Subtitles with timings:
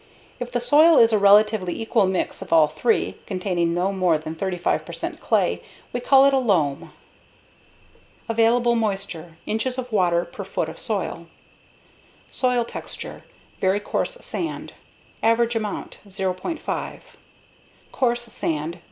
[0.39, 4.33] If the soil is a relatively equal mix of all three, containing no more than
[4.33, 5.61] 35 percent clay,
[5.93, 6.91] we call it a loam.
[8.27, 11.27] Available Moisture (inches of water per foot of soil)
[12.31, 13.21] Soil Texture
[13.61, 13.85] Average
[15.53, 16.31] Amount Very
[17.91, 18.79] coarse sand 0.